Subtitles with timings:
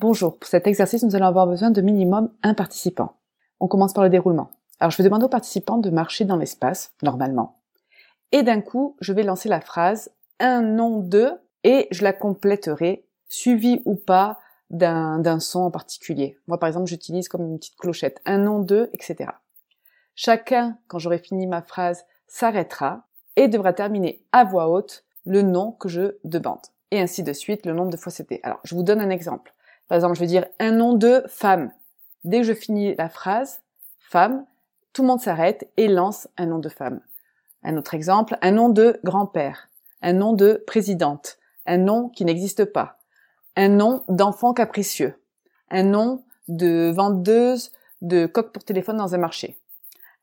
[0.00, 3.18] Bonjour, pour cet exercice, nous allons avoir besoin de minimum un participant.
[3.60, 4.50] On commence par le déroulement.
[4.78, 7.58] Alors je vais demander aux participants de marcher dans l'espace, normalement.
[8.32, 11.32] Et d'un coup, je vais lancer la phrase un nom de
[11.64, 14.38] et je la compléterai, suivi ou pas
[14.70, 16.38] d'un son en particulier.
[16.46, 19.32] Moi, par exemple, j'utilise comme une petite clochette, un nom de, etc.
[20.14, 25.72] Chacun, quand j'aurai fini ma phrase, s'arrêtera et devra terminer à voix haute le nom
[25.72, 26.60] que je demande.
[26.90, 28.40] Et ainsi de suite, le nombre de fois c'était.
[28.44, 29.52] Alors, je vous donne un exemple.
[29.90, 31.72] Par exemple, je vais dire un nom de femme.
[32.22, 33.60] Dès que je finis la phrase,
[33.98, 34.46] femme,
[34.92, 37.00] tout le monde s'arrête et lance un nom de femme.
[37.64, 39.68] Un autre exemple, un nom de grand-père,
[40.00, 43.00] un nom de présidente, un nom qui n'existe pas,
[43.56, 45.20] un nom d'enfant capricieux,
[45.70, 49.58] un nom de vendeuse de coque pour téléphone dans un marché,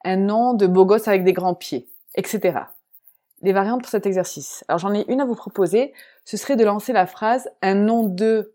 [0.06, 2.60] un nom de beau gosse avec des grands pieds, etc.
[3.42, 4.64] Les variantes pour cet exercice.
[4.70, 8.04] Alors j'en ai une à vous proposer, ce serait de lancer la phrase un nom
[8.04, 8.54] de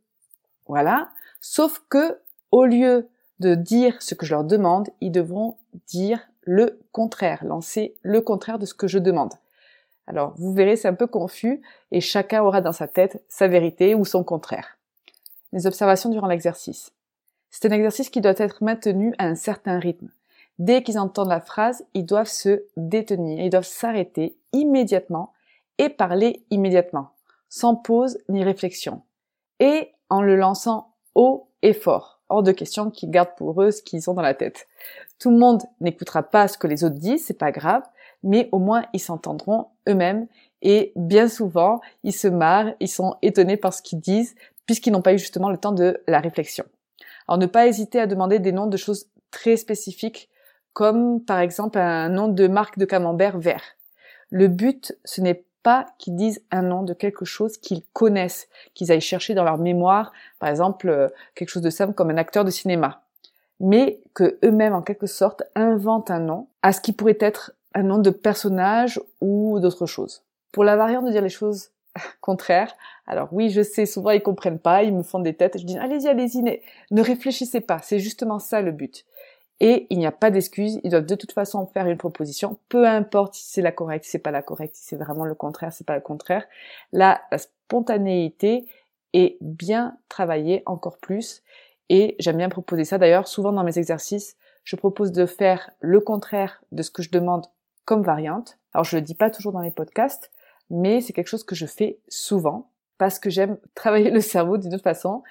[0.67, 1.11] voilà.
[1.41, 2.19] Sauf que,
[2.51, 3.09] au lieu
[3.41, 5.57] de dire ce que je leur demande, ils devront
[5.87, 9.33] dire le contraire, lancer le contraire de ce que je demande.
[10.07, 13.95] Alors, vous verrez, c'est un peu confus et chacun aura dans sa tête sa vérité
[13.95, 14.79] ou son contraire.
[15.53, 16.93] Les observations durant l'exercice.
[17.51, 20.09] C'est un exercice qui doit être maintenu à un certain rythme.
[20.59, 25.33] Dès qu'ils entendent la phrase, ils doivent se détenir, ils doivent s'arrêter immédiatement
[25.79, 27.11] et parler immédiatement,
[27.49, 29.03] sans pause ni réflexion.
[29.61, 32.21] Et en le lançant haut et fort.
[32.29, 34.69] Hors de question qu'ils gardent pour eux ce qu'ils ont dans la tête.
[35.19, 37.83] Tout le monde n'écoutera pas ce que les autres disent, c'est pas grave,
[38.23, 40.27] mais au moins ils s'entendront eux-mêmes
[40.61, 44.35] et bien souvent ils se marrent, ils sont étonnés par ce qu'ils disent
[44.67, 46.65] puisqu'ils n'ont pas eu justement le temps de la réflexion.
[47.27, 50.29] Alors ne pas hésiter à demander des noms de choses très spécifiques
[50.75, 53.63] comme par exemple un nom de marque de camembert vert.
[54.29, 58.93] Le but, ce n'est pas qu'ils disent un nom de quelque chose qu'ils connaissent, qu'ils
[58.93, 62.45] aillent chercher dans leur mémoire, par exemple euh, quelque chose de simple comme un acteur
[62.45, 63.03] de cinéma,
[63.61, 67.83] mais que eux-mêmes en quelque sorte inventent un nom à ce qui pourrait être un
[67.83, 70.23] nom de personnage ou d'autre chose.
[70.53, 71.71] Pour la variante de dire les choses
[72.21, 72.75] contraires,
[73.07, 75.79] alors oui, je sais, souvent ils comprennent pas, ils me font des têtes, je dis
[75.79, 79.05] allez-y, allez-y, ne réfléchissez pas, c'est justement ça le but
[79.65, 82.85] et il n'y a pas d'excuse, ils doivent de toute façon faire une proposition, peu
[82.85, 85.71] importe si c'est la correcte, si c'est pas la correcte, si c'est vraiment le contraire,
[85.71, 86.45] si c'est pas le contraire.
[86.93, 88.67] Là, la spontanéité
[89.13, 91.45] est bien travaillée encore plus
[91.91, 92.99] et j'aime bien proposer ça.
[92.99, 97.11] D'ailleurs, souvent dans mes exercices, je propose de faire le contraire de ce que je
[97.11, 97.47] demande
[97.85, 98.59] comme variante.
[98.75, 100.33] Alors je le dis pas toujours dans les podcasts,
[100.71, 102.69] mais c'est quelque chose que je fais souvent
[102.99, 105.23] parce que j'aime travailler le cerveau d'une autre façon,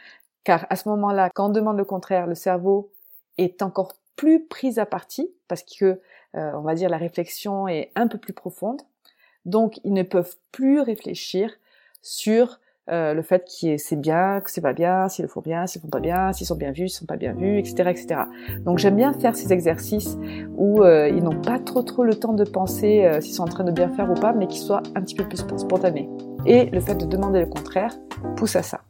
[0.46, 2.94] car à ce moment-là, quand on demande le contraire, le cerveau
[3.38, 6.00] est encore plus prise à partie parce que
[6.36, 8.82] euh, on va dire la réflexion est un peu plus profonde.
[9.46, 11.52] Donc ils ne peuvent plus réfléchir
[12.02, 15.68] sur euh, le fait que c'est bien, que c'est pas bien, s'ils le font bien,
[15.68, 18.22] s'ils font pas bien, s'ils sont bien vus, s'ils sont pas bien vus, etc., etc.
[18.60, 20.18] Donc j'aime bien faire ces exercices
[20.56, 23.64] où euh, ils n'ont pas trop trop le temps de penser s'ils sont en train
[23.64, 26.10] de bien faire ou pas, mais qu'ils soient un petit peu plus spontanés.
[26.46, 27.96] Et le fait de demander le contraire
[28.36, 28.82] pousse à ça.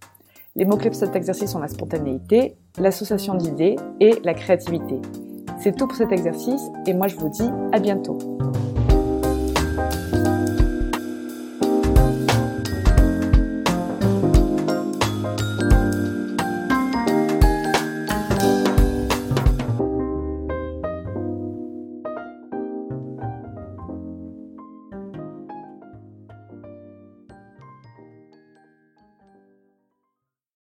[0.58, 4.96] Les mots-clés de cet exercice sont la spontanéité, l'association d'idées et la créativité.
[5.60, 8.18] C'est tout pour cet exercice et moi je vous dis à bientôt.